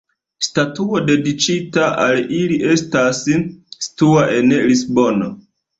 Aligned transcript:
Statuo 0.45 1.01
dediĉita 1.09 1.91
al 2.07 2.23
ili 2.41 2.59
estas 2.77 3.23
situa 3.29 4.29
en 4.41 4.61
Lisbono. 4.71 5.35